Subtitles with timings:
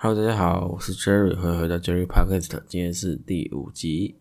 [0.00, 4.14] Hello，大家好，我是 Jerry，欢迎回到 Jerry Podcast，今天是第五集。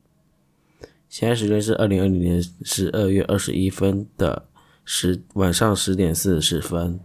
[1.07, 4.47] 现在时间是二零二零年十二月二十一分的
[4.83, 6.99] 十晚上十点四十分。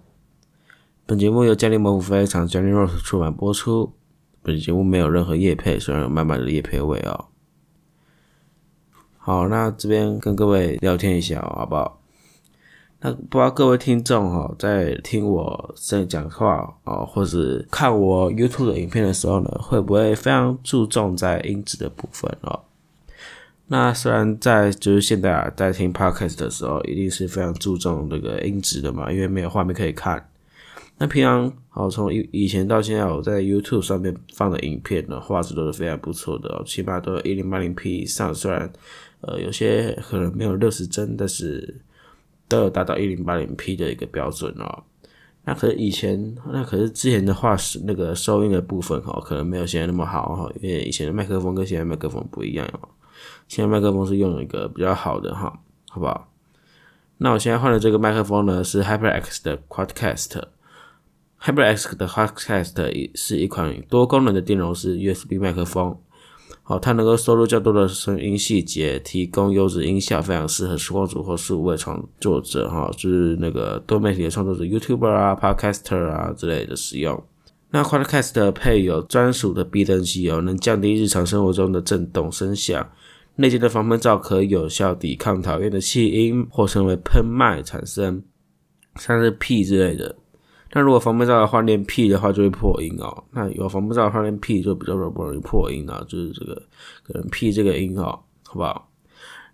[1.04, 3.93] 本节目由嘉利模糊非常 Johnny Rose 出版播出。
[4.40, 7.27] 本节目没有任何叶配，虽然有满满的叶配味哦。
[9.19, 12.01] 好，那这边跟各位聊天一下哦，好不好？
[13.04, 22.60] 那不知道各位听众哈，在听我在讲话哦，或者看我 YouTube 的影片的时候呢，会不会非常注重在音质的部分哦？
[23.66, 30.24] 那虽然在就是现在啊，在听 Podcast 的时候，一定是非常注重这个音质的嘛，因为没有画面可以看。
[30.98, 38.32] 那平常哦从以以前到现在，我在 YouTube 上面放的影片呢，画质都是非常不错的哦，起码都有一零八零 P 以上。
[38.32, 38.73] 虽然
[39.23, 41.80] 呃有些可能没有六十帧，但是。
[42.52, 44.84] 都有达到一零八零 P 的一个标准哦。
[45.45, 50.52] 那可是以前，那可是之前的话是那个收音的部分哈，可能没有现在那么好哈。
[50.60, 52.88] 因为以前的麦克风跟现在麦克风不一样哦。
[53.49, 56.29] 现在麦克风是用一个比较好的哈，好不好？
[57.16, 60.43] 那我现在换的这个麦克风呢是 HyperX 的 Quadcast。
[61.40, 65.98] HyperX 的 Quadcast 是一款多功能的电容式 USB 麦克风。
[66.62, 77.23] 好，它能够收录较多的声音细节，提供优质音效，非常适合实况主或数位创作者，哈，就是那个多媒体的创作者，YouTuber 啊、Podcaster 啊之类的使用。
[77.75, 82.86] 那 Quadcast 配有专属的避震器哦，能降低日常生活中的震动声响。
[83.36, 88.23] 内建的防喷罩可有效抵抗讨厌的气音或称为喷麦产生，
[88.97, 90.14] 像是屁之类的。
[90.74, 93.24] 那如果防喷罩的换链 P 的话，就会破音哦。
[93.32, 96.54] 那有防喷罩的换链 P 就比较不容易破音啊，就是这个
[97.02, 98.88] 可能 P 这个音哦，好不好？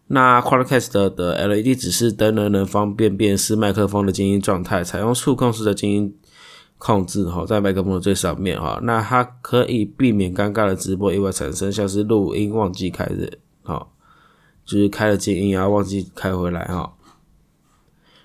[0.06, 6.16] 那 Quadcast 的 LED 指示灯呢，能方便辨识麦克风的静音状态，采用触控式的静音
[6.78, 8.78] 控制哈，在麦克风的最上面哈。
[8.84, 13.30] 那它可以避免尴尬的直播意外产生，像是录音忘记开的，
[13.64, 13.92] 好，
[14.64, 16.94] 就是开了静音然后忘记开回来哈。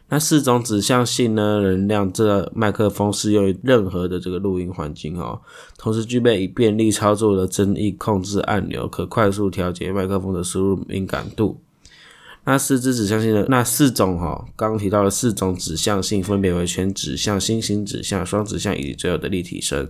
[0.09, 1.59] 那四种指向性呢？
[1.61, 5.41] 能量这麦克风适用于任何的这个录音环境哦。
[5.77, 11.59] 同时具备以便利操作的增益控制按钮，可快速调节麦克风的输入敏感度。
[12.43, 19.89] 那四支指向性的那四种哈，刚刚提到的四种指向性分别为全指向、星形指向、双指向以及最后的立体声。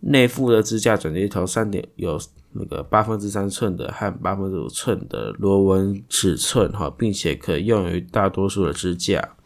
[0.00, 2.20] 内附的支架转接头三点有。
[2.58, 9.36] 那个八分之三寸的和八分之五寸的螺纹尺寸哈，并且可用于大多数的支架。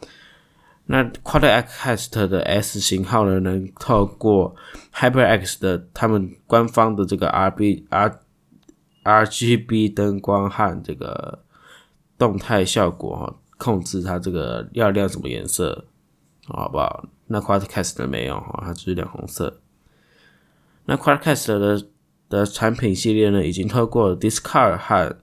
[0.85, 4.55] 那 Quadcast 的 S 型号呢，能透过
[4.93, 8.19] HyperX 的他们官方的这个 RB R
[9.03, 11.39] RGB 灯光和这个
[12.17, 15.85] 动态效果哈，控制它这个要亮什么颜色，
[16.47, 17.05] 好不好？
[17.27, 19.61] 那 Quadcast 没有哈，它只是亮红色。
[20.85, 21.87] 那 Quadcast 的
[22.31, 25.17] 的产品系列呢，已经透过了 Discard 和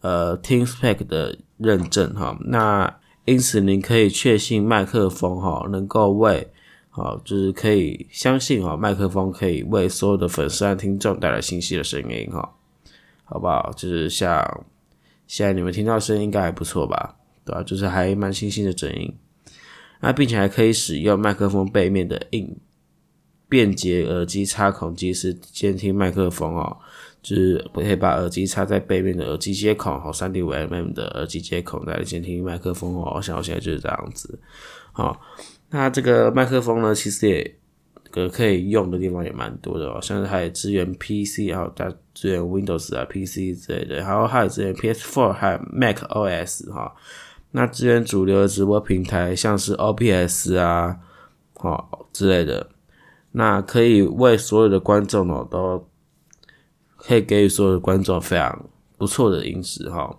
[0.00, 6.48] 呃 TeamSpec 的认证哈，那因此您可以确信麦克风哈能够为
[6.90, 12.54] 好，就是可以相信哈麦克风可以为所有的粉丝和听众带来清晰的声音哈，
[13.24, 13.72] 好不好？
[13.76, 14.64] 就是像
[15.26, 17.62] 现在你们听到声音应该还不错吧，对吧？
[17.62, 19.12] 就是还蛮清晰的声音，
[20.00, 22.56] 那并且还可以使用麦克风背面的硬。
[23.52, 26.74] 便捷耳机插孔机是监听麦克风哦，
[27.22, 33.20] 就是可以把耳机插在背面的耳机接口，和，三点五 mm 的耳机接口来监听麦克风哦。
[33.20, 34.38] 像我现在就是这样子，
[34.92, 35.20] 好，
[35.68, 37.56] 那这个麦克风呢，其实也
[38.10, 46.90] 可可以用的地方也蛮多的哦，像是还有支援 PC，啊它支援 Windows 啊 PC 之类的，然后还有支援 PS4 和 Mac OS 哈，
[47.50, 50.96] 那支援主流的直播平台，像是 OBS 啊，
[51.56, 52.70] 好之类的。
[53.32, 55.88] 那可以为所有的观众哦，都
[56.96, 58.66] 可以给予所有的观众非常
[58.96, 60.18] 不错的音质哈。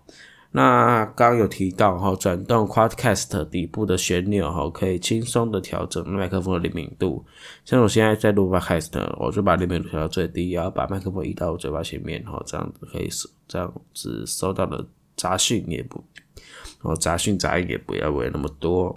[0.56, 7.26] 那刚有提到哈，转动 Quadcast 底部的旋钮哈，可以轻松的调整麦克风的灵敏度。
[7.66, 14.86] 像我现在在录 Podcast，我就把灵敏度调到最低，然后把麦克风移到我嘴巴前面哈，这样子可以收，这样子收到的
[15.16, 16.04] 杂讯也不，
[16.82, 18.96] 哦杂讯杂音也不要为那么多。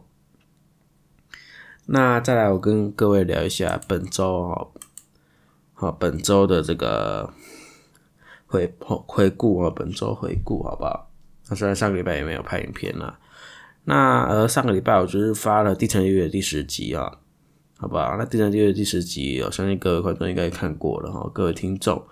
[1.88, 4.72] 那再来，我跟各位聊一下本周哦，
[5.72, 7.32] 好，本周的这个
[8.46, 11.08] 回回顾啊，本周回顾好不好？
[11.48, 13.16] 那虽然上个礼拜也没有拍影片啦，
[13.84, 17.18] 那呃上个礼拜我就是发了《地层乐》的第十集啊，
[17.78, 18.16] 好不好？
[18.18, 22.04] 那《地层乐》第十集，我相信各位观众应该看过了哈，各位听众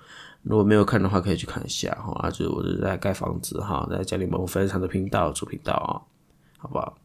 [0.42, 5.98] 如果没有看的话，可以去看一下哈，啊，就是我是在盖房子哈，在家里某分享的频道主频道啊，
[6.58, 6.96] 好不好？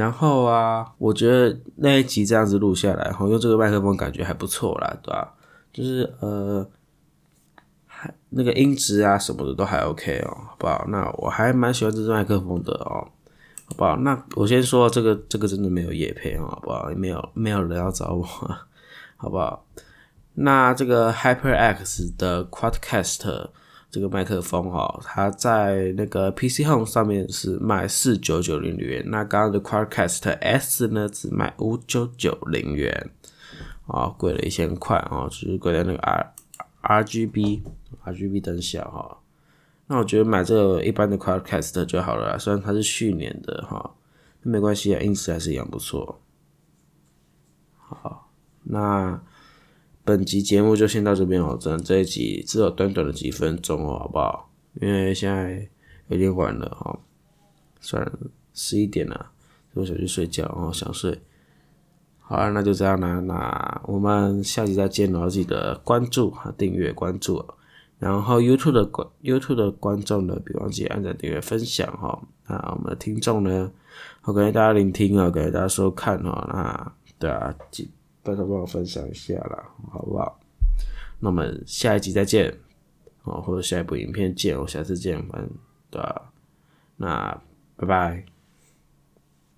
[0.00, 5.34] 然后啊，我觉得那一集这样子录下来，后用这个麦克风感觉还不错啦，对吧？
[5.74, 6.66] 就是呃，
[7.86, 10.86] 还那个音质啊什么的都还 OK 哦，好不好？
[10.88, 13.06] 那我还蛮喜欢这支麦克风的哦，
[13.66, 13.94] 好不好？
[13.96, 16.90] 那我先说这个，这个真的没有夜配哦，好不好？
[16.90, 18.24] 也没有没有人要找我，
[19.16, 19.66] 好不好？
[20.34, 23.50] 那这个 HyperX 的 Quadcast。
[23.90, 33.10] 这个麦克风哈，它在那个 PC Home 上面是卖四九九零元，那刚刚的 Quadcast S 呢只卖五九九零元，
[33.88, 36.32] 啊，贵了一千块啊，就是贵在那个 R
[36.82, 37.62] RGB
[38.04, 39.18] RGB 灯效哈。
[39.88, 43.94] 那我觉得买这个一般的 Quadcast 就好了，虽然它是去年的哈，
[44.42, 46.20] 没关系啊，音质还是一样不错。
[47.76, 48.30] 好，
[48.62, 49.20] 那。
[50.04, 54.50] 本集节目就先到这边哦，真这一集只有短短的几分钟哦，好不好？
[54.80, 55.68] 因为现在
[56.08, 56.98] 有点晚了哈，
[57.80, 58.12] 算了，
[58.54, 59.30] 十一点了，
[59.74, 61.20] 我想去睡觉哦，想睡。
[62.18, 67.44] 好啊，那就这样啦，那我们下集再见哦，记得关注和订阅关注，
[67.98, 72.22] 然后 YouTube 的观 YouTube 的观众呢，别忘记按赞、订阅、分享哈。
[72.46, 73.70] 那我们的听众呢，
[74.20, 77.90] 好感谢大家聆听啊，感谢大家收看哦，那对啊，记。
[78.22, 80.38] 拜托帮我分享一下啦，好不好？
[81.18, 82.54] 那我们下一集再见，
[83.24, 85.50] 哦，或者下一部影片见，我下次见，反正
[85.90, 86.32] 对吧？
[86.96, 87.42] 那
[87.76, 88.24] 拜拜。